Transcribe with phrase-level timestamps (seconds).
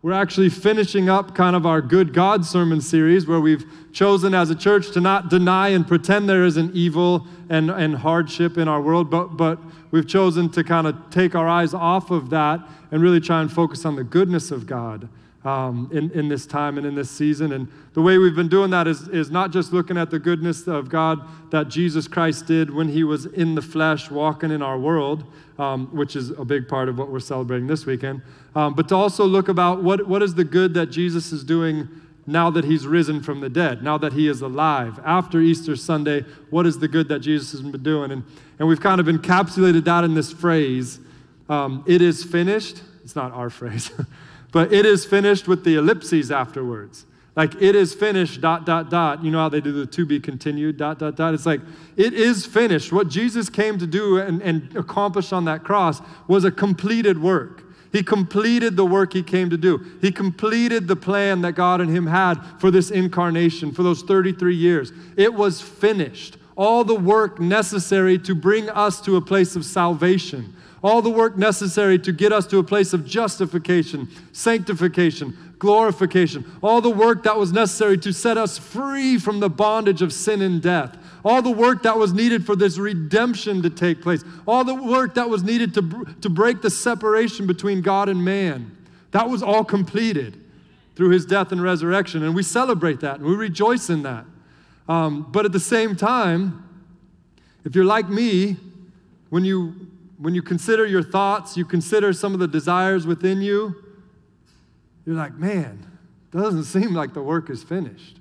[0.00, 4.48] We're actually finishing up kind of our Good God sermon series where we've chosen as
[4.48, 8.68] a church to not deny and pretend there is an evil and, and hardship in
[8.68, 9.58] our world, but, but
[9.90, 12.60] we've chosen to kind of take our eyes off of that
[12.92, 15.08] and really try and focus on the goodness of God
[15.48, 17.52] um, in, in this time and in this season.
[17.52, 20.66] And the way we've been doing that is, is not just looking at the goodness
[20.66, 24.78] of God that Jesus Christ did when he was in the flesh walking in our
[24.78, 25.24] world,
[25.58, 28.20] um, which is a big part of what we're celebrating this weekend,
[28.54, 31.88] um, but to also look about what, what is the good that Jesus is doing
[32.26, 35.00] now that he's risen from the dead, now that he is alive.
[35.02, 38.10] After Easter Sunday, what is the good that Jesus has been doing?
[38.10, 38.22] And,
[38.58, 41.00] and we've kind of encapsulated that in this phrase
[41.48, 42.82] um, it is finished.
[43.02, 43.90] It's not our phrase.
[44.52, 47.06] But it is finished with the ellipses afterwards.
[47.36, 49.22] Like it is finished, dot, dot, dot.
[49.22, 51.34] You know how they do the to be continued, dot, dot, dot.
[51.34, 51.60] It's like
[51.96, 52.92] it is finished.
[52.92, 57.62] What Jesus came to do and, and accomplish on that cross was a completed work.
[57.92, 59.84] He completed the work he came to do.
[60.00, 64.54] He completed the plan that God and him had for this incarnation, for those 33
[64.54, 64.92] years.
[65.16, 66.38] It was finished.
[66.56, 71.36] All the work necessary to bring us to a place of salvation all the work
[71.36, 77.36] necessary to get us to a place of justification, sanctification, glorification, all the work that
[77.36, 81.50] was necessary to set us free from the bondage of sin and death, all the
[81.50, 85.42] work that was needed for this redemption to take place, all the work that was
[85.42, 88.76] needed to, to break the separation between God and man.
[89.10, 90.40] That was all completed
[90.94, 92.22] through his death and resurrection.
[92.22, 94.24] And we celebrate that and we rejoice in that.
[94.88, 96.64] Um, but at the same time,
[97.64, 98.56] if you're like me,
[99.30, 99.74] when you
[100.18, 103.74] when you consider your thoughts, you consider some of the desires within you,
[105.06, 105.86] you're like, man,
[106.32, 108.20] doesn't seem like the work is finished.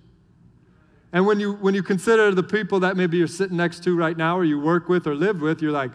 [1.12, 4.16] And when you, when you consider the people that maybe you're sitting next to right
[4.16, 5.92] now, or you work with or live with, you're like,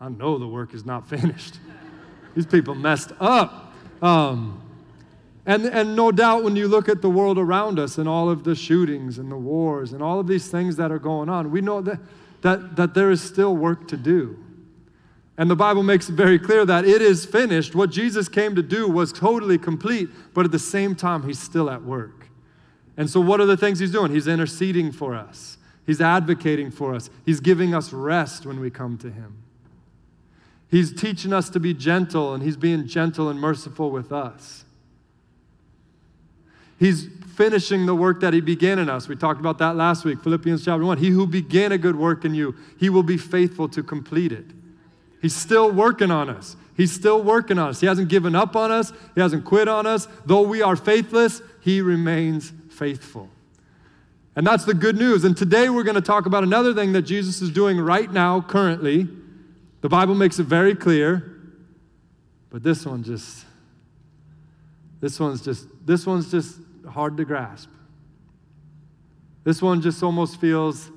[0.00, 1.58] I know the work is not finished.
[2.34, 3.74] These people messed up.
[4.02, 4.62] Um,
[5.44, 8.42] and, and no doubt, when you look at the world around us and all of
[8.42, 11.60] the shootings and the wars and all of these things that are going on, we
[11.60, 12.00] know that,
[12.42, 14.42] that, that there is still work to do.
[15.38, 17.74] And the Bible makes it very clear that it is finished.
[17.74, 21.68] What Jesus came to do was totally complete, but at the same time, he's still
[21.68, 22.28] at work.
[22.96, 24.12] And so, what are the things he's doing?
[24.12, 28.96] He's interceding for us, he's advocating for us, he's giving us rest when we come
[28.98, 29.42] to him.
[30.68, 34.64] He's teaching us to be gentle, and he's being gentle and merciful with us.
[36.78, 39.08] He's finishing the work that he began in us.
[39.08, 40.98] We talked about that last week, Philippians chapter 1.
[40.98, 44.46] He who began a good work in you, he will be faithful to complete it.
[45.26, 46.54] He's still working on us.
[46.76, 47.80] He's still working on us.
[47.80, 50.06] He hasn't given up on us, He hasn't quit on us.
[50.24, 53.28] Though we are faithless, He remains faithful.
[54.36, 55.24] And that's the good news.
[55.24, 58.40] And today we're going to talk about another thing that Jesus is doing right now,
[58.40, 59.08] currently.
[59.80, 61.40] The Bible makes it very clear,
[62.48, 63.46] but this one just,
[65.00, 66.56] this one's just, this one's just
[66.88, 67.68] hard to grasp.
[69.42, 70.88] This one just almost feels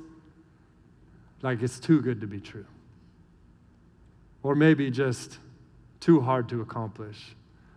[1.42, 2.68] like it's too good to be true
[4.44, 5.40] or maybe just
[6.00, 7.36] too hard to accomplish.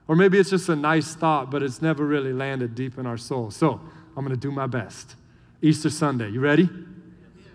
[0.09, 3.17] Or maybe it's just a nice thought, but it's never really landed deep in our
[3.17, 3.51] soul.
[3.51, 3.81] So
[4.17, 5.17] I'm going to do my best.
[5.61, 6.69] Easter Sunday, you ready?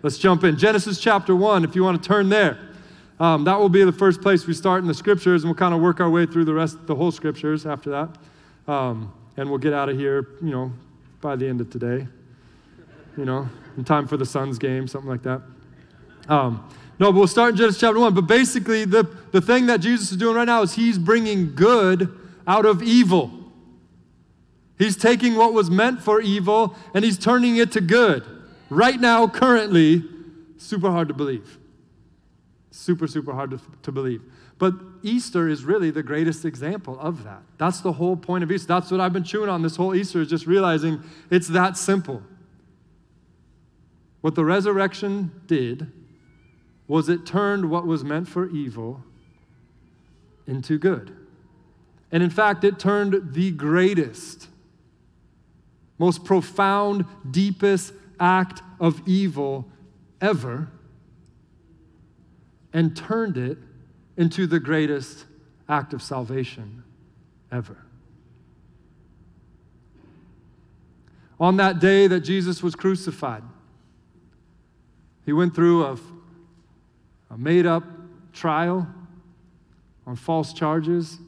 [0.01, 0.57] Let's jump in.
[0.57, 2.57] Genesis chapter 1, if you want to turn there.
[3.19, 5.73] Um, that will be the first place we start in the scriptures, and we'll kind
[5.73, 8.71] of work our way through the rest, the whole scriptures after that.
[8.71, 10.71] Um, and we'll get out of here, you know,
[11.19, 12.07] by the end of today.
[13.17, 15.41] You know, in time for the Suns game, something like that.
[16.29, 18.13] Um, no, we'll start in Genesis chapter 1.
[18.13, 22.17] But basically, the, the thing that Jesus is doing right now is he's bringing good
[22.47, 23.31] out of evil.
[24.79, 28.23] He's taking what was meant for evil and he's turning it to good.
[28.69, 30.03] Right now, currently,
[30.57, 31.57] super hard to believe.
[32.71, 34.21] Super, super hard to, to believe.
[34.59, 37.41] But Easter is really the greatest example of that.
[37.57, 38.67] That's the whole point of Easter.
[38.67, 42.23] That's what I've been chewing on this whole Easter, is just realizing it's that simple.
[44.21, 45.91] What the resurrection did
[46.87, 49.03] was it turned what was meant for evil
[50.45, 51.15] into good.
[52.11, 54.47] And in fact, it turned the greatest,
[55.97, 59.67] most profound, deepest act of evil
[60.21, 60.69] ever
[62.73, 63.57] and turned it
[64.15, 65.25] into the greatest
[65.67, 66.83] act of salvation
[67.51, 67.77] ever.
[71.39, 73.43] On that day that Jesus was crucified,
[75.25, 75.97] he went through a
[77.37, 77.83] made up
[78.33, 78.87] trial
[80.05, 81.19] on false charges.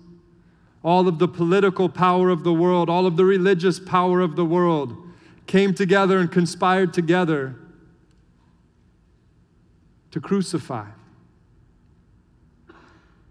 [0.84, 4.46] All of the political power of the world, all of the religious power of the
[4.46, 4.96] world
[5.46, 7.56] came together and conspired together
[10.12, 10.86] to crucify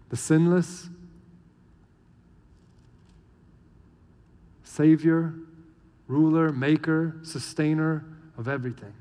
[0.09, 0.89] the sinless,
[4.63, 5.33] Savior,
[6.07, 8.05] ruler, maker, sustainer
[8.37, 8.93] of everything.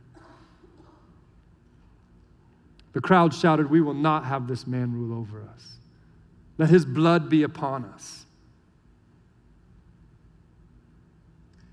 [2.93, 5.76] The crowd shouted, We will not have this man rule over us.
[6.56, 8.25] Let his blood be upon us.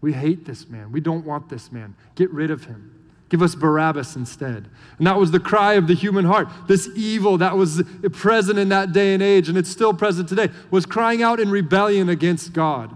[0.01, 0.91] We hate this man.
[0.91, 1.95] We don't want this man.
[2.13, 2.91] Get rid of him.
[3.29, 4.69] Give us Barabbas instead.
[4.99, 6.47] And that was the cry of the human heart.
[6.67, 10.49] This evil that was present in that day and age, and it's still present today,
[10.69, 12.95] was crying out in rebellion against God.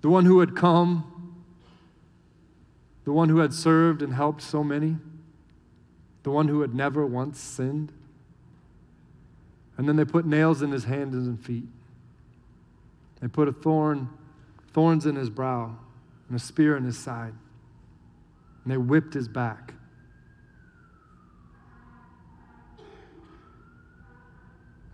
[0.00, 1.34] The one who had come,
[3.04, 4.96] the one who had served and helped so many,
[6.26, 7.92] the one who had never once sinned.
[9.76, 11.68] And then they put nails in his hands and feet.
[13.20, 14.08] They put a thorn,
[14.72, 15.76] thorns in his brow
[16.26, 17.32] and a spear in his side.
[18.64, 19.74] And they whipped his back.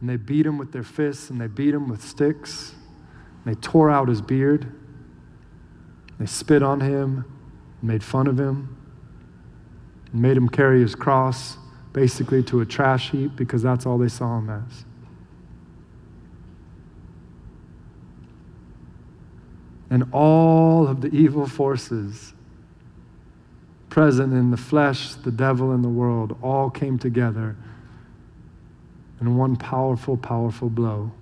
[0.00, 2.74] And they beat him with their fists and they beat him with sticks.
[3.42, 4.70] And they tore out his beard.
[6.18, 7.24] They spit on him,
[7.80, 8.76] made fun of him,
[10.12, 11.56] and made him carry his cross
[11.92, 14.84] basically to a trash heap because that's all they saw him as.
[19.90, 22.32] And all of the evil forces
[23.90, 27.56] present in the flesh, the devil, and the world all came together
[29.20, 31.12] in one powerful, powerful blow.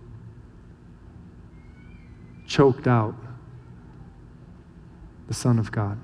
[2.46, 3.16] Choked out
[5.26, 5.98] the Son of God.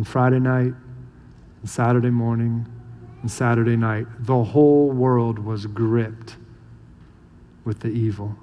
[0.00, 0.72] And Friday night,
[1.60, 2.66] and Saturday morning,
[3.20, 6.36] and Saturday night, the whole world was gripped
[7.66, 8.34] with the evil.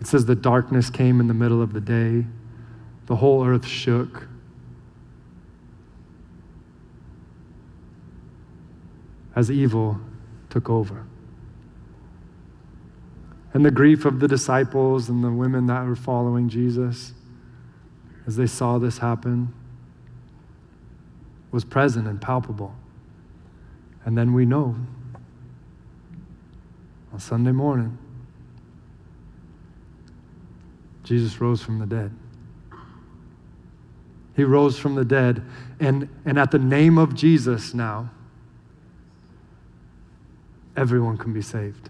[0.00, 2.24] It says the darkness came in the middle of the day,
[3.06, 4.28] the whole earth shook.
[9.34, 9.98] As evil
[10.50, 11.04] took over.
[13.52, 17.12] And the grief of the disciples and the women that were following Jesus
[18.24, 19.52] as they saw this happen
[21.54, 22.74] was present and palpable.
[24.04, 24.74] And then we know
[27.12, 27.96] on Sunday morning,
[31.04, 32.10] Jesus rose from the dead.
[34.34, 35.44] He rose from the dead.
[35.78, 38.10] And, and at the name of Jesus now,
[40.76, 41.88] everyone can be saved.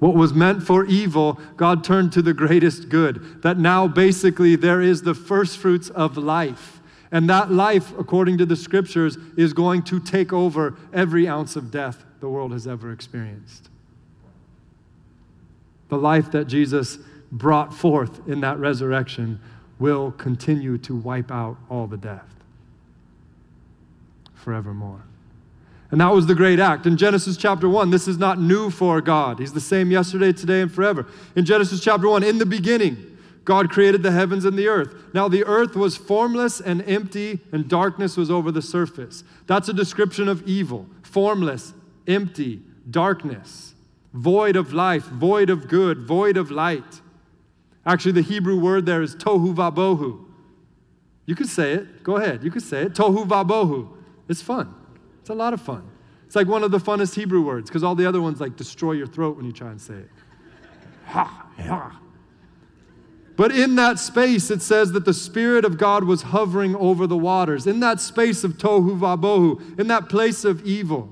[0.00, 3.40] What was meant for evil, God turned to the greatest good.
[3.40, 6.79] That now basically there is the first fruits of life.
[7.12, 11.70] And that life, according to the scriptures, is going to take over every ounce of
[11.70, 13.68] death the world has ever experienced.
[15.88, 16.98] The life that Jesus
[17.32, 19.40] brought forth in that resurrection
[19.78, 22.28] will continue to wipe out all the death
[24.34, 25.02] forevermore.
[25.90, 26.86] And that was the great act.
[26.86, 29.40] In Genesis chapter 1, this is not new for God.
[29.40, 31.06] He's the same yesterday, today, and forever.
[31.34, 33.09] In Genesis chapter 1, in the beginning,
[33.44, 34.94] God created the heavens and the earth.
[35.14, 39.24] Now, the earth was formless and empty, and darkness was over the surface.
[39.46, 41.72] That's a description of evil formless,
[42.06, 43.74] empty, darkness,
[44.12, 47.00] void of life, void of good, void of light.
[47.84, 50.26] Actually, the Hebrew word there is tohu vabohu.
[51.26, 52.02] You could say it.
[52.02, 52.44] Go ahead.
[52.44, 52.94] You could say it.
[52.94, 53.88] Tohu vabohu.
[54.28, 54.74] It's fun.
[55.20, 55.88] It's a lot of fun.
[56.26, 58.92] It's like one of the funnest Hebrew words because all the other ones like destroy
[58.92, 60.10] your throat when you try and say it.
[61.06, 62.00] Ha, ha.
[63.40, 67.16] But in that space, it says that the Spirit of God was hovering over the
[67.16, 67.66] waters.
[67.66, 71.10] In that space of tohu vabohu, in that place of evil,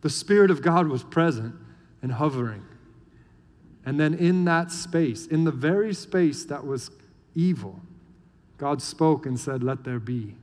[0.00, 1.54] the Spirit of God was present
[2.02, 2.64] and hovering.
[3.86, 6.90] And then in that space, in the very space that was
[7.36, 7.78] evil,
[8.58, 10.34] God spoke and said, Let there be.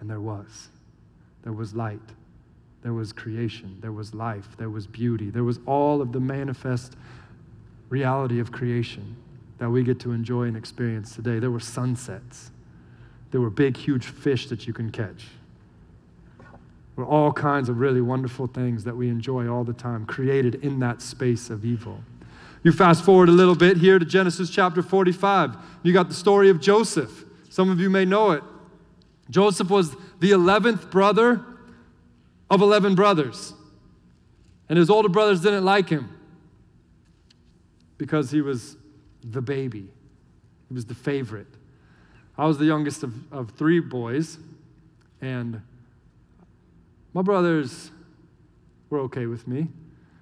[0.00, 0.68] And there was.
[1.44, 1.98] There was light.
[2.82, 3.78] There was creation.
[3.80, 4.48] There was life.
[4.58, 5.30] There was beauty.
[5.30, 6.94] There was all of the manifest
[7.88, 9.16] reality of creation
[9.60, 11.38] that we get to enjoy and experience today.
[11.38, 12.50] There were sunsets.
[13.30, 15.26] There were big, huge fish that you can catch.
[16.38, 20.54] There were all kinds of really wonderful things that we enjoy all the time, created
[20.56, 22.00] in that space of evil.
[22.62, 25.54] You fast forward a little bit here to Genesis chapter 45.
[25.82, 27.26] You got the story of Joseph.
[27.50, 28.42] Some of you may know it.
[29.28, 29.90] Joseph was
[30.20, 31.44] the 11th brother
[32.48, 33.52] of 11 brothers.
[34.70, 36.16] And his older brothers didn't like him
[37.98, 38.78] because he was
[39.22, 39.92] the baby,
[40.68, 41.46] he was the favorite.
[42.38, 44.38] I was the youngest of, of three boys,
[45.20, 45.60] and
[47.12, 47.90] my brothers
[48.88, 49.68] were okay with me.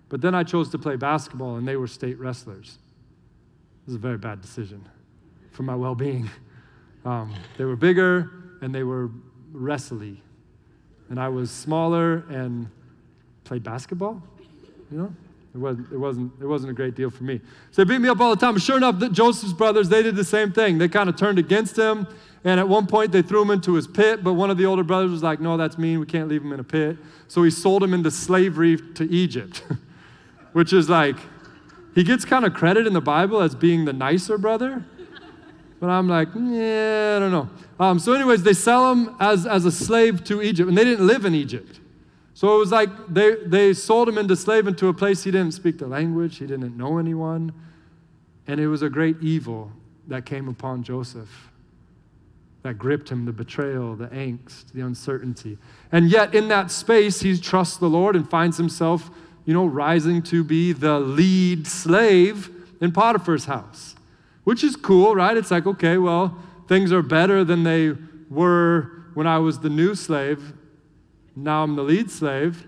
[0.09, 2.78] But then I chose to play basketball, and they were state wrestlers.
[3.83, 4.88] It was a very bad decision
[5.52, 6.31] for my well being.
[7.05, 9.11] Um, they were bigger and they were
[9.52, 10.23] wrestly.
[11.09, 12.69] And I was smaller and
[13.45, 14.23] played basketball,
[14.90, 15.14] you know?
[15.55, 17.40] It wasn't, it, wasn't, it wasn't a great deal for me.
[17.71, 18.59] So they beat me up all the time.
[18.59, 20.78] Sure enough, the, Joseph's brothers, they did the same thing.
[20.78, 22.07] They kind of turned against him.
[22.45, 24.23] And at one point, they threw him into his pit.
[24.23, 26.00] But one of the older brothers was like, no, that's mean.
[26.00, 26.99] We can't leave him in a pit.
[27.26, 29.64] So he sold him into slavery to Egypt,
[30.52, 31.17] which is like,
[31.95, 34.85] he gets kind of credit in the Bible as being the nicer brother.
[35.81, 37.50] But I'm like, yeah, I don't know.
[37.81, 40.69] Um, so, anyways, they sell him as, as a slave to Egypt.
[40.69, 41.81] And they didn't live in Egypt.
[42.38, 45.54] So it was like they, they sold him into slave into a place he didn't
[45.54, 47.52] speak the language, he didn't know anyone.
[48.47, 49.73] And it was a great evil
[50.07, 51.50] that came upon Joseph
[52.62, 55.59] that gripped him the betrayal, the angst, the uncertainty.
[55.90, 59.11] And yet, in that space, he trusts the Lord and finds himself,
[59.45, 63.97] you know, rising to be the lead slave in Potiphar's house,
[64.45, 65.37] which is cool, right?
[65.37, 67.95] It's like, okay, well, things are better than they
[68.30, 70.52] were when I was the new slave.
[71.42, 72.66] Now I'm the lead slave.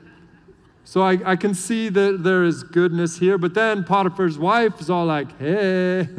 [0.85, 3.39] So I, I can see that there is goodness here.
[3.39, 6.09] But then Potiphar's wife is all like, hey.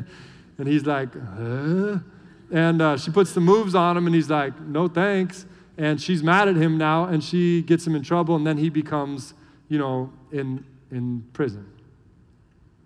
[0.57, 1.97] And he's like, huh?
[2.51, 5.47] And uh, she puts the moves on him, and he's like, no thanks.
[5.75, 8.69] And she's mad at him now, and she gets him in trouble, and then he
[8.69, 9.33] becomes,
[9.69, 11.65] you know, in, in prison.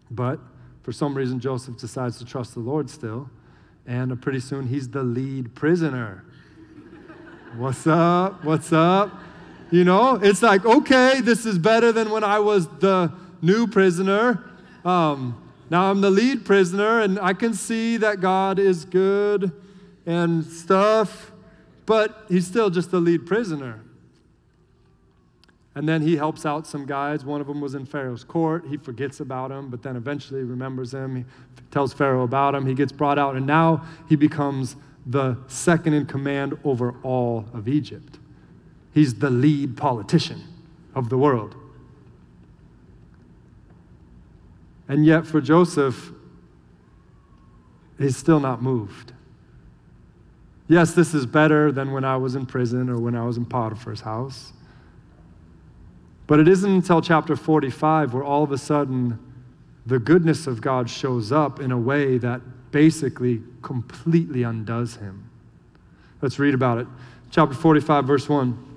[0.09, 0.39] But
[0.83, 3.29] for some reason, Joseph decides to trust the Lord still,
[3.85, 6.23] and pretty soon he's the lead prisoner.
[7.57, 8.45] What's up?
[8.45, 9.11] What's up?
[9.75, 14.41] You know, it's like, okay, this is better than when I was the new prisoner.
[14.85, 19.51] Um, now I'm the lead prisoner, and I can see that God is good
[20.05, 21.33] and stuff,
[21.85, 23.81] but he's still just the lead prisoner.
[25.75, 27.25] And then he helps out some guys.
[27.25, 28.67] One of them was in Pharaoh's court.
[28.69, 31.17] He forgets about him, but then eventually remembers him.
[31.17, 31.25] He
[31.69, 32.65] tells Pharaoh about him.
[32.65, 37.67] He gets brought out, and now he becomes the second in command over all of
[37.67, 38.19] Egypt.
[38.95, 40.41] He's the lead politician
[40.95, 41.53] of the world.
[44.87, 46.13] And yet, for Joseph,
[47.97, 49.11] he's still not moved.
[50.69, 53.45] Yes, this is better than when I was in prison or when I was in
[53.45, 54.53] Potiphar's house.
[56.25, 59.19] But it isn't until chapter 45 where all of a sudden
[59.85, 65.29] the goodness of God shows up in a way that basically completely undoes him.
[66.21, 66.87] Let's read about it.
[67.29, 68.74] Chapter 45, verse 1.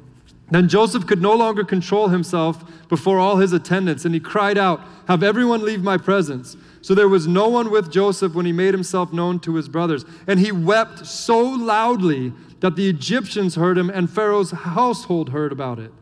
[0.50, 4.81] Then Joseph could no longer control himself before all his attendants, and he cried out,
[5.07, 6.57] Have everyone leave my presence.
[6.81, 10.05] So there was no one with Joseph when he made himself known to his brothers.
[10.26, 15.78] And he wept so loudly that the Egyptians heard him, and Pharaoh's household heard about
[15.78, 15.93] it.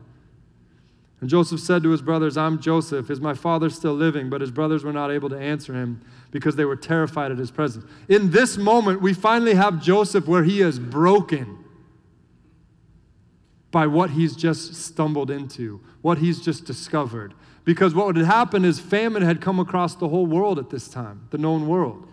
[1.19, 3.09] And Joseph said to his brothers, I'm Joseph.
[3.09, 4.29] Is my father still living?
[4.29, 5.99] But his brothers were not able to answer him
[6.31, 7.85] because they were terrified at his presence.
[8.07, 11.65] In this moment, we finally have Joseph where he is broken
[13.77, 17.35] by what he's just stumbled into, what he's just discovered.
[17.63, 21.27] Because what had happened is famine had come across the whole world at this time,
[21.29, 22.07] the known world.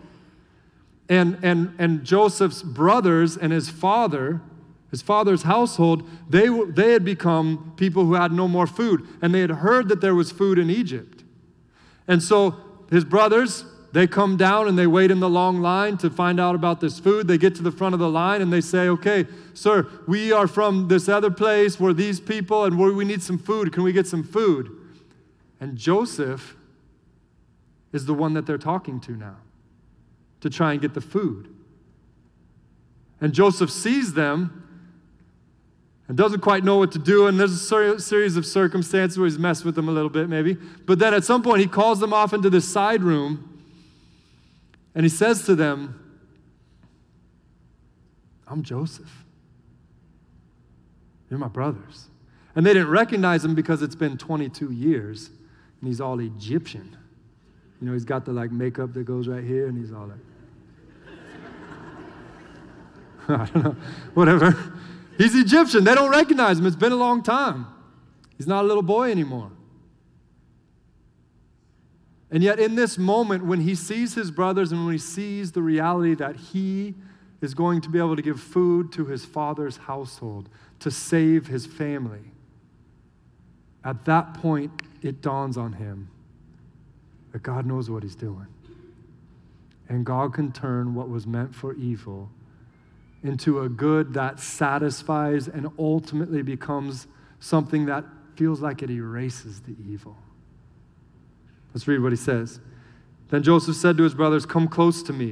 [1.09, 4.41] And, and, and Joseph's brothers and his father,
[4.91, 9.07] his father's household, they, they had become people who had no more food.
[9.23, 11.23] And they had heard that there was food in Egypt.
[12.07, 12.57] And so
[12.91, 16.53] his brothers, they come down and they wait in the long line to find out
[16.53, 17.29] about this food.
[17.29, 20.47] They get to the front of the line and they say, Okay, sir, we are
[20.47, 21.79] from this other place.
[21.79, 23.71] We're these people and we need some food.
[23.71, 24.69] Can we get some food?
[25.61, 26.57] And Joseph
[27.93, 29.37] is the one that they're talking to now
[30.41, 31.47] to try and get the food.
[33.21, 34.61] And Joseph sees them
[36.09, 37.27] and doesn't quite know what to do.
[37.27, 40.55] And there's a series of circumstances where he's messed with them a little bit, maybe.
[40.85, 43.53] But then at some point, he calls them off into this side room
[44.95, 45.99] and he says to them,
[48.47, 49.25] I'm Joseph.
[51.29, 52.07] You're my brothers.
[52.55, 55.29] And they didn't recognize him because it's been 22 years
[55.81, 56.95] and he's all Egyptian.
[57.81, 60.19] You know, he's got the like makeup that goes right here and he's all like,
[63.39, 63.75] I don't know,
[64.13, 64.55] whatever.
[65.17, 65.85] He's Egyptian.
[65.85, 66.65] They don't recognize him.
[66.65, 67.67] It's been a long time.
[68.37, 69.49] He's not a little boy anymore.
[72.35, 75.61] And yet, in this moment, when he sees his brothers and when he sees the
[75.61, 76.93] reality that he
[77.39, 80.49] is going to be able to give food to his father's household
[80.79, 82.33] to save his family,
[83.85, 86.09] at that point, it dawns on him
[87.31, 88.47] that God knows what he's doing.
[89.87, 92.29] And God can turn what was meant for evil
[93.23, 97.07] into a good that satisfies and ultimately becomes
[97.39, 98.03] something that
[98.35, 100.17] feels like it erases the evil.
[101.75, 102.61] Let's read what he says.
[103.29, 105.31] Then Joseph said to his brothers, Come close to me.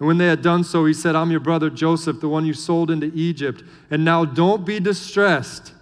[0.00, 2.52] And when they had done so, he said, I'm your brother Joseph, the one you
[2.52, 3.62] sold into Egypt.
[3.92, 5.72] And now don't be distressed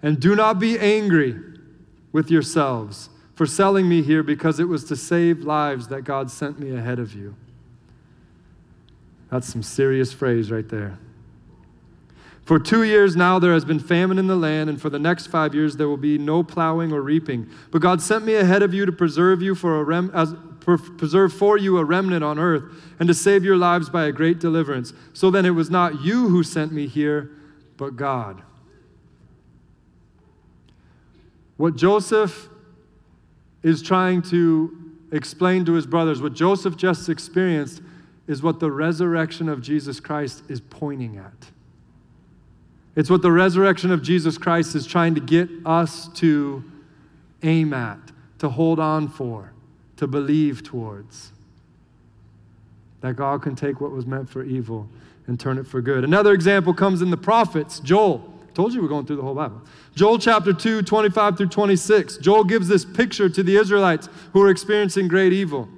[0.00, 1.34] and do not be angry
[2.12, 6.60] with yourselves for selling me here because it was to save lives that God sent
[6.60, 7.34] me ahead of you.
[9.28, 11.00] That's some serious phrase right there.
[12.48, 15.26] For two years now there has been famine in the land, and for the next
[15.26, 17.46] five years there will be no plowing or reaping.
[17.70, 20.34] But God sent me ahead of you to preserve you for a rem- as,
[20.96, 22.62] preserve for you a remnant on earth,
[22.98, 24.94] and to save your lives by a great deliverance.
[25.12, 27.32] So then it was not you who sent me here,
[27.76, 28.40] but God.
[31.58, 32.48] What Joseph
[33.62, 37.82] is trying to explain to his brothers, what Joseph just experienced,
[38.26, 41.50] is what the resurrection of Jesus Christ is pointing at.
[42.98, 46.64] It's what the resurrection of Jesus Christ is trying to get us to
[47.44, 48.00] aim at,
[48.40, 49.52] to hold on for,
[49.98, 51.30] to believe towards.
[53.00, 54.88] That God can take what was meant for evil
[55.28, 56.02] and turn it for good.
[56.02, 58.34] Another example comes in the prophets, Joel.
[58.48, 59.62] I told you we're going through the whole Bible.
[59.94, 62.16] Joel chapter 2, 25 through 26.
[62.16, 65.68] Joel gives this picture to the Israelites who are experiencing great evil.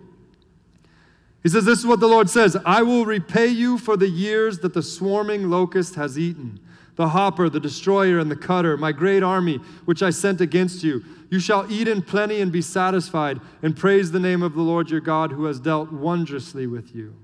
[1.42, 4.60] He says, This is what the Lord says I will repay you for the years
[4.60, 6.60] that the swarming locust has eaten
[7.00, 11.02] the hopper, the destroyer, and the cutter, my great army, which I sent against you.
[11.30, 14.90] You shall eat in plenty and be satisfied, and praise the name of the Lord
[14.90, 17.16] your God, who has dealt wondrously with you.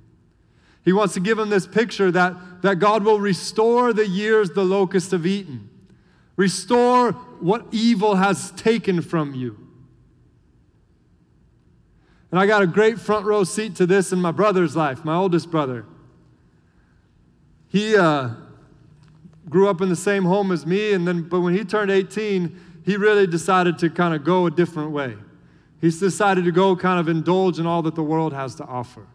[0.82, 4.64] He wants to give him this picture that, that God will restore the years the
[4.64, 5.68] locusts have eaten,
[6.36, 9.58] restore what evil has taken from you.
[12.30, 15.16] And I got a great front row seat to this in my brother's life, my
[15.16, 15.84] oldest brother.
[17.68, 18.30] He, uh,
[19.48, 22.58] grew up in the same home as me, and then, but when he turned 18,
[22.84, 25.16] he really decided to kind of go a different way.
[25.80, 29.06] He's decided to go kind of indulge in all that the world has to offer.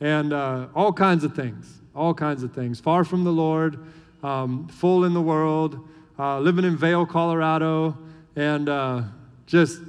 [0.00, 2.80] And uh, all kinds of things, all kinds of things.
[2.80, 3.78] Far from the Lord,
[4.22, 7.96] um, full in the world, uh, living in Vail, Colorado,
[8.36, 9.02] and uh,
[9.46, 9.80] just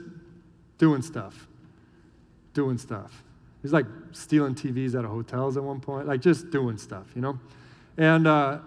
[0.78, 1.48] doing stuff.
[2.54, 3.24] Doing stuff.
[3.62, 7.22] He's like stealing TVs out of hotels at one point, like just doing stuff, you
[7.22, 7.40] know?
[7.98, 8.60] And, uh,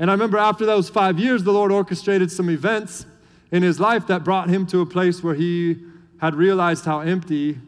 [0.00, 3.04] and I remember after those five years, the Lord orchestrated some events
[3.52, 5.76] in his life that brought him to a place where he
[6.22, 7.58] had realized how empty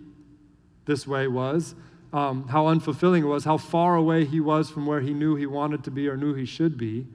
[0.87, 1.75] this way was,
[2.15, 5.45] um, how unfulfilling it was, how far away he was from where he knew he
[5.45, 7.07] wanted to be or knew he should be.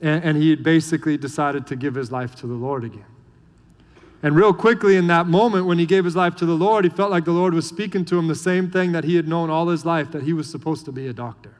[0.00, 3.04] And, and he had basically decided to give his life to the Lord again.
[4.22, 6.90] And real quickly in that moment, when he gave his life to the Lord, he
[6.90, 9.50] felt like the Lord was speaking to him the same thing that he had known
[9.50, 11.55] all his life that he was supposed to be a doctor.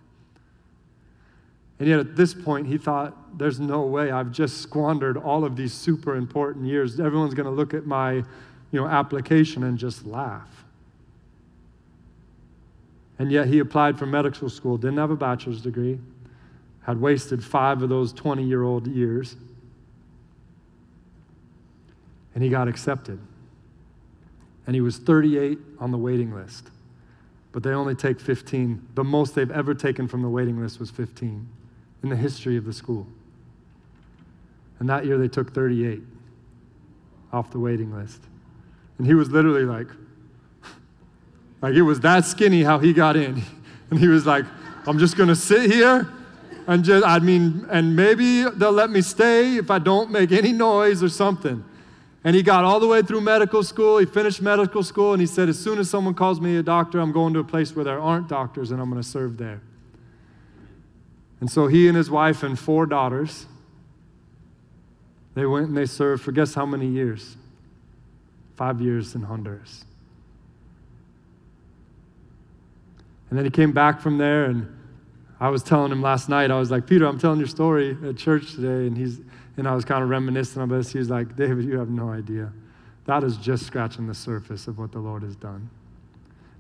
[1.79, 4.11] And yet at this point, he thought, there's no way.
[4.11, 6.99] I've just squandered all of these super important years.
[6.99, 8.25] Everyone's going to look at my you
[8.73, 10.65] know, application and just laugh.
[13.19, 15.99] And yet he applied for medical school, didn't have a bachelor's degree,
[16.83, 19.37] had wasted five of those 20 year old years,
[22.35, 23.19] and he got accepted.
[24.67, 26.71] And he was 38 on the waiting list.
[27.53, 28.89] But they only take 15.
[28.95, 31.49] The most they've ever taken from the waiting list was 15
[32.03, 33.07] in the history of the school.
[34.79, 36.03] And that year they took 38
[37.33, 38.23] off the waiting list.
[38.99, 39.89] And he was literally like,
[41.63, 43.43] like it was that skinny how he got in.
[43.89, 44.45] And he was like,
[44.85, 46.13] I'm just gonna sit here
[46.67, 50.51] and just, I mean, and maybe they'll let me stay if I don't make any
[50.51, 51.65] noise or something.
[52.25, 53.99] And he got all the way through medical school.
[53.99, 56.99] He finished medical school, and he said, As soon as someone calls me a doctor,
[56.99, 59.61] I'm going to a place where there aren't doctors and I'm going to serve there.
[61.41, 63.47] And so he and his wife and four daughters,
[65.35, 67.37] they went and they served for guess how many years?
[68.57, 69.85] Five years in Honduras.
[73.29, 74.67] And then he came back from there, and
[75.41, 78.17] I was telling him last night, I was like, Peter, I'm telling your story at
[78.17, 78.87] church today.
[78.87, 79.21] And, he's,
[79.57, 80.93] and I was kind of reminiscing of this.
[80.93, 82.53] He's like, David, you have no idea.
[83.05, 85.71] That is just scratching the surface of what the Lord has done.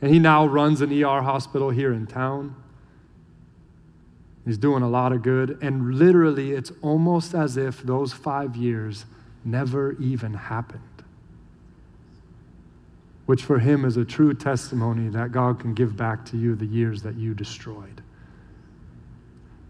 [0.03, 2.55] And he now runs an ER hospital here in town.
[4.47, 5.59] He's doing a lot of good.
[5.61, 9.05] And literally, it's almost as if those five years
[9.45, 10.83] never even happened.
[13.27, 16.65] Which for him is a true testimony that God can give back to you the
[16.65, 18.03] years that you destroyed.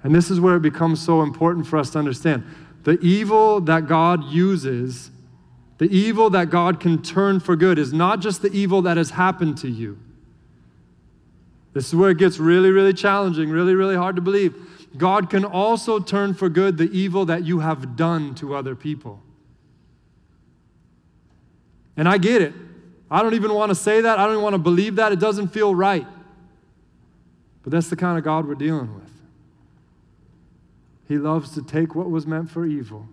[0.02, 2.44] And this is where it becomes so important for us to understand.
[2.84, 5.10] The evil that God uses,
[5.78, 9.10] the evil that God can turn for good, is not just the evil that has
[9.10, 9.98] happened to you.
[11.76, 14.56] This is where it gets really, really challenging, really, really hard to believe.
[14.96, 19.20] God can also turn for good the evil that you have done to other people.
[21.94, 22.54] And I get it.
[23.10, 24.18] I don't even want to say that.
[24.18, 25.12] I don't even want to believe that.
[25.12, 26.06] It doesn't feel right.
[27.62, 29.12] But that's the kind of God we're dealing with.
[31.08, 33.06] He loves to take what was meant for evil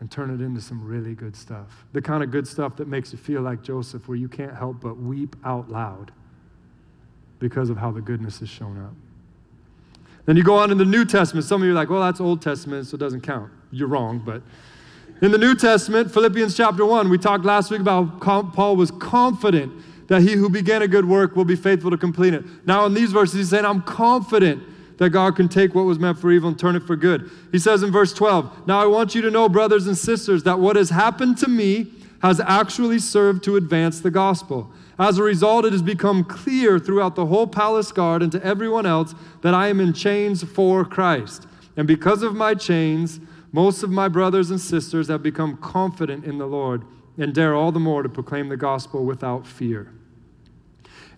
[0.00, 1.84] and turn it into some really good stuff.
[1.92, 4.80] The kind of good stuff that makes you feel like Joseph, where you can't help
[4.80, 6.10] but weep out loud
[7.44, 8.94] because of how the goodness has shown up.
[10.24, 11.44] Then you go on in the New Testament.
[11.44, 13.52] Some of you are like, well, that's Old Testament, so it doesn't count.
[13.70, 14.40] You're wrong, but
[15.20, 19.72] in the New Testament, Philippians chapter 1, we talked last week about Paul was confident
[20.08, 22.44] that he who began a good work will be faithful to complete it.
[22.66, 24.62] Now, in these verses, he's saying, I'm confident
[24.96, 27.30] that God can take what was meant for evil and turn it for good.
[27.52, 30.58] He says in verse 12, Now I want you to know, brothers and sisters, that
[30.58, 34.72] what has happened to me has actually served to advance the gospel.
[34.98, 38.86] As a result, it has become clear throughout the whole palace guard and to everyone
[38.86, 41.46] else that I am in chains for Christ.
[41.76, 43.18] And because of my chains,
[43.50, 46.82] most of my brothers and sisters have become confident in the Lord
[47.18, 49.92] and dare all the more to proclaim the gospel without fear.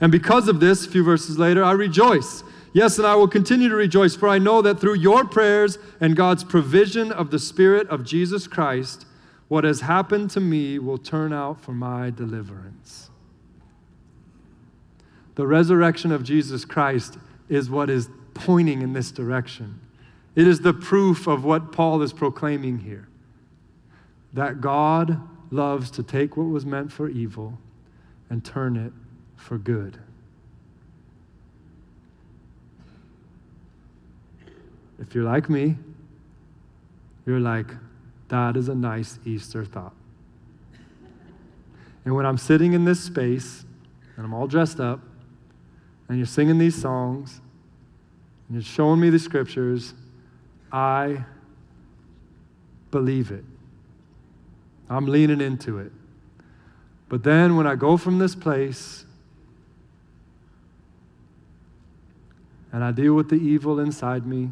[0.01, 2.43] And because of this, a few verses later, I rejoice.
[2.73, 6.15] Yes, and I will continue to rejoice, for I know that through your prayers and
[6.15, 9.07] God's provision of the Spirit of Jesus Christ,
[9.49, 13.11] what has happened to me will turn out for my deliverance.
[15.37, 17.18] The resurrection of Jesus Christ
[17.49, 19.81] is what is pointing in this direction.
[20.35, 23.09] It is the proof of what Paul is proclaiming here
[24.33, 25.20] that God
[25.51, 27.59] loves to take what was meant for evil
[28.29, 28.92] and turn it
[29.37, 29.99] for good.
[34.99, 35.77] If you're like me,
[37.25, 37.68] you're like,
[38.29, 39.94] that is a nice Easter thought.
[42.05, 43.64] And when I'm sitting in this space
[44.16, 45.01] and I'm all dressed up
[46.09, 47.40] and you're singing these songs
[48.49, 49.95] and you're showing me the scriptures,
[50.71, 51.25] I
[52.90, 53.45] believe it.
[54.88, 55.92] I'm leaning into it.
[57.09, 59.05] But then when I go from this place
[62.73, 64.51] and I deal with the evil inside me,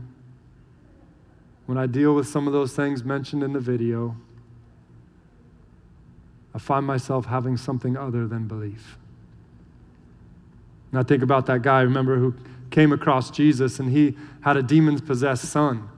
[1.66, 4.16] when I deal with some of those things mentioned in the video,
[6.54, 8.98] I find myself having something other than belief.
[10.94, 12.36] And I think about that guy, remember, who
[12.70, 15.88] came across Jesus and he had a demon possessed son.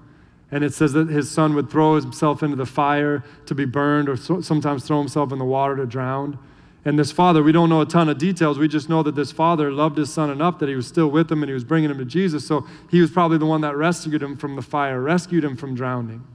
[0.51, 4.09] And it says that his son would throw himself into the fire to be burned
[4.09, 6.39] or sometimes throw himself in the water to drown.
[6.87, 8.59] And this father, we don't know a ton of details.
[8.59, 11.31] We just know that this father loved his son enough that he was still with
[11.31, 12.47] him and he was bringing him to Jesus.
[12.47, 15.75] So he was probably the one that rescued him from the fire, rescued him from
[15.75, 16.27] drowning.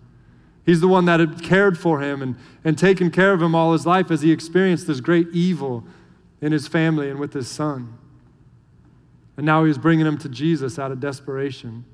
[0.67, 3.74] He's the one that had cared for him and, and taken care of him all
[3.74, 5.84] his life as he experienced this great evil
[6.41, 7.97] in his family and with his son.
[9.37, 11.85] And now he was bringing him to Jesus out of desperation.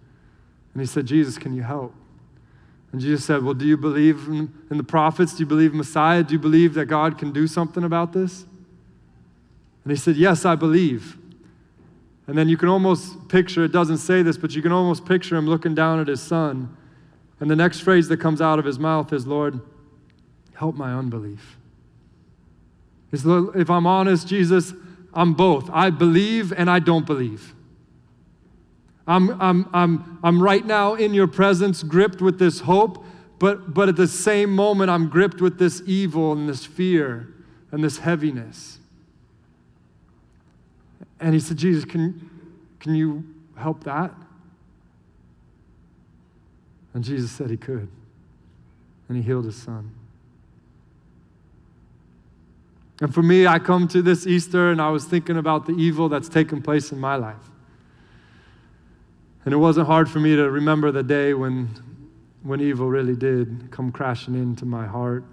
[0.73, 1.93] And he said, Jesus, can you help?
[2.91, 5.33] And Jesus said, Well, do you believe in, the prophets?
[5.33, 6.23] Do you believe Messiah?
[6.23, 8.45] Do you believe that God can do something about this?
[9.83, 11.17] And he said, Yes, I believe.
[12.27, 15.37] And then you can almost picture, it doesn't say this, but you can almost picture
[15.37, 16.75] him looking down at his son.
[17.39, 19.61] And the next phrase that comes out of his mouth is, Lord,
[20.55, 21.57] help my unbelief.
[23.11, 24.73] He said, If I'm honest, Jesus,
[25.13, 25.69] I'm both.
[25.71, 27.53] I believe and I don't believe.
[29.07, 33.03] I'm, I'm, I'm, I'm right now in your presence, gripped with this hope,
[33.39, 37.33] but, but at the same moment, I'm gripped with this evil and this fear
[37.71, 38.79] and this heaviness.
[41.19, 42.29] And he said, Jesus, can,
[42.79, 43.23] can you
[43.55, 44.13] help that?
[46.93, 47.87] And Jesus said he could.
[49.07, 49.91] And he healed his son.
[52.99, 56.09] And for me, I come to this Easter and I was thinking about the evil
[56.09, 57.35] that's taken place in my life.
[59.45, 61.69] And it wasn't hard for me to remember the day when,
[62.43, 65.23] when evil really did come crashing into my heart,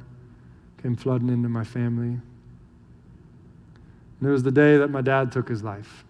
[0.82, 2.20] came flooding into my family.
[4.20, 6.04] And it was the day that my dad took his life.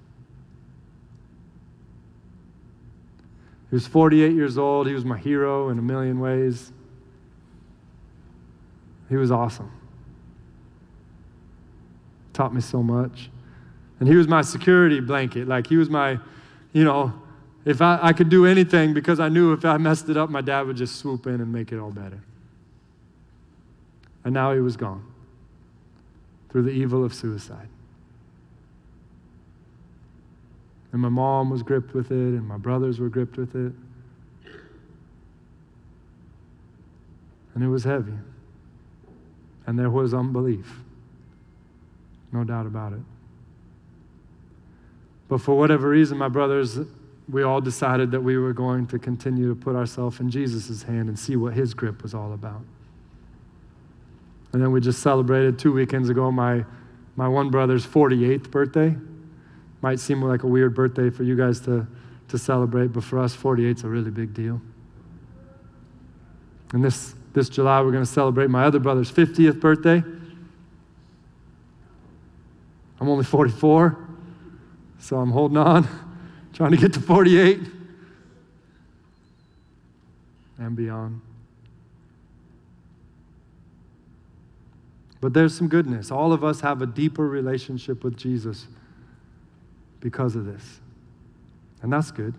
[3.71, 4.87] He was 48 years old.
[4.87, 6.73] He was my hero in a million ways.
[9.09, 9.71] He was awesome.
[12.35, 13.31] Taught me so much.
[14.01, 15.49] And he was my security blanket.
[15.49, 16.18] Like, he was my,
[16.73, 17.14] you know,
[17.64, 20.42] if I, I could do anything because I knew if I messed it up, my
[20.42, 22.20] dad would just swoop in and make it all better.
[24.25, 25.05] And now he was gone
[26.51, 27.68] through the evil of suicide.
[30.92, 33.73] And my mom was gripped with it, and my brothers were gripped with it.
[37.55, 38.14] And it was heavy.
[39.66, 40.84] And there was unbelief.
[42.35, 43.01] No doubt about it.
[45.29, 46.79] But for whatever reason, my brothers
[47.29, 51.09] we all decided that we were going to continue to put ourselves in Jesus' hand
[51.09, 52.61] and see what his grip was all about.
[54.53, 56.64] And then we just celebrated two weekends ago my,
[57.16, 58.94] my one brother's 48th birthday.
[59.81, 61.87] Might seem like a weird birthday for you guys to,
[62.29, 64.61] to celebrate, but for us, 48 is a really big deal.
[66.73, 70.03] And this This July, we're going to celebrate my other brother's 50th birthday.
[73.00, 73.98] I'm only 44,
[74.98, 75.88] so I'm holding on,
[76.52, 77.61] trying to get to 48
[80.59, 81.20] and beyond.
[85.20, 86.11] But there's some goodness.
[86.11, 88.66] All of us have a deeper relationship with Jesus
[90.00, 90.80] because of this.
[91.80, 92.35] And that's good.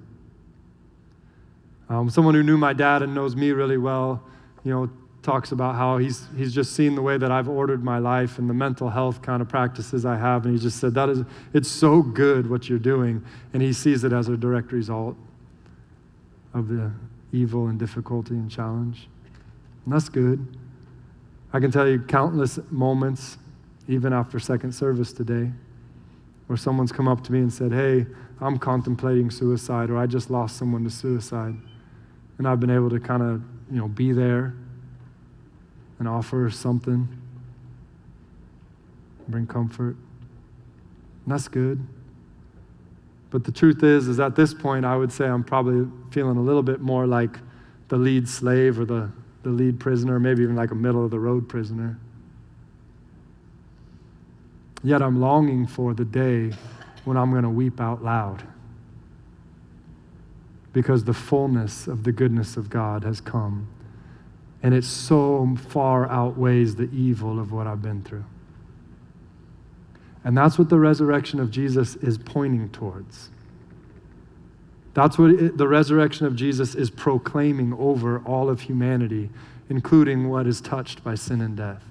[1.90, 4.24] Um, someone who knew my dad and knows me really well,
[4.64, 4.90] you know,
[5.26, 8.48] talks about how he's, he's just seen the way that I've ordered my life and
[8.50, 10.46] the mental health kind of practices I have.
[10.46, 13.26] And he just said, that is, it's so good what you're doing.
[13.52, 15.18] And he sees it as a direct result
[16.54, 16.92] of the
[17.34, 19.10] evil and difficulty and challenge.
[19.84, 20.46] And that's good.
[21.52, 23.38] I can tell you countless moments,
[23.88, 25.52] even after second service today,
[26.48, 28.06] where someone's come up to me and said, Hey,
[28.40, 31.56] I'm contemplating suicide, or I just lost someone to suicide.
[32.38, 34.54] And I've been able to kind of, you know, be there
[36.00, 37.08] and offer something,
[39.28, 39.96] bring comfort.
[41.26, 41.86] And that's good.
[43.32, 46.42] But the truth is, is at this point, I would say I'm probably feeling a
[46.42, 47.40] little bit more like
[47.90, 49.12] the lead slave or the,
[49.44, 51.98] the lead prisoner, maybe even like a middle of the road prisoner.
[54.84, 56.52] Yet I'm longing for the day
[57.06, 58.44] when I'm going to weep out loud
[60.74, 63.68] because the fullness of the goodness of God has come
[64.66, 68.26] and it so far outweighs the evil of what I've been through.
[70.24, 73.30] And that's what the resurrection of Jesus is pointing towards.
[74.96, 79.30] That's what it, the resurrection of Jesus is proclaiming over all of humanity,
[79.70, 81.84] including what is touched by sin and death.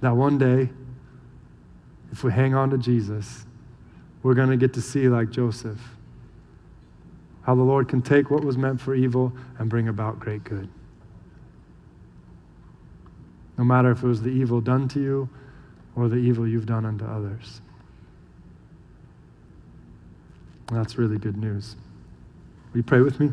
[0.00, 0.70] That one day,
[2.12, 3.44] if we hang on to Jesus,
[4.22, 5.93] we're going to get to see, like Joseph,
[7.44, 10.68] how the Lord can take what was meant for evil and bring about great good.
[13.58, 15.28] No matter if it was the evil done to you
[15.94, 17.60] or the evil you've done unto others.
[20.72, 21.76] That's really good news.
[22.72, 23.32] Will you pray with me?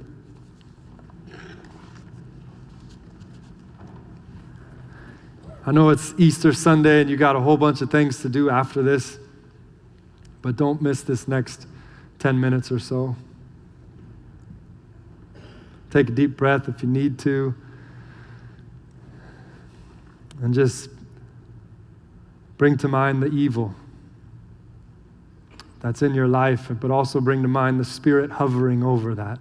[5.66, 8.50] I know it's Easter Sunday and you got a whole bunch of things to do
[8.50, 9.20] after this,
[10.42, 11.68] but don't miss this next
[12.20, 13.16] 10 minutes or so.
[15.92, 17.54] Take a deep breath if you need to.
[20.42, 20.90] And just
[22.58, 23.76] bring to mind the evil
[25.82, 29.40] that's in your life, but also bring to mind the Spirit hovering over that.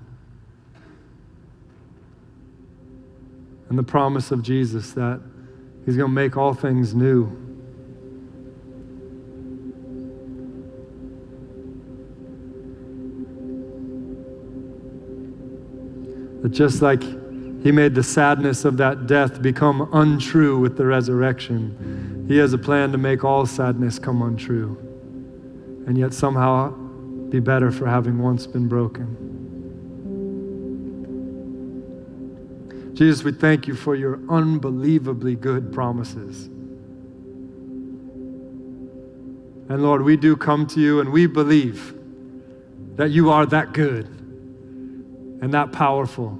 [3.68, 5.20] And the promise of Jesus that
[5.86, 7.49] He's going to make all things new.
[16.42, 22.24] That just like he made the sadness of that death become untrue with the resurrection,
[22.28, 24.78] he has a plan to make all sadness come untrue
[25.86, 26.70] and yet somehow
[27.30, 29.16] be better for having once been broken.
[32.94, 36.46] Jesus, we thank you for your unbelievably good promises.
[39.68, 41.94] And Lord, we do come to you and we believe
[42.96, 44.19] that you are that good
[45.40, 46.38] and that powerful.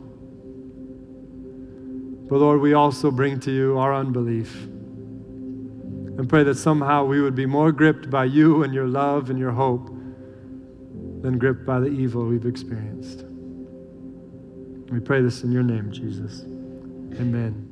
[2.29, 7.35] But Lord, we also bring to you our unbelief and pray that somehow we would
[7.35, 9.89] be more gripped by you and your love and your hope
[11.23, 13.25] than gripped by the evil we've experienced.
[14.91, 16.43] We pray this in your name, Jesus.
[17.21, 17.70] Amen.